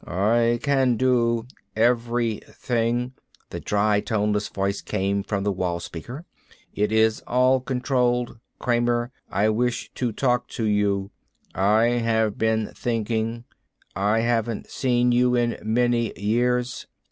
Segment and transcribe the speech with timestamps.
[0.07, 1.45] "I can do
[1.75, 3.13] everything,"
[3.51, 6.25] the dry, toneless voice came from the wall speaker.
[6.73, 8.39] "It is all controlled.
[8.57, 11.11] Kramer, I wish to talk to you.
[11.53, 13.43] I've been been thinking.
[13.95, 16.87] I haven't seen you in many years.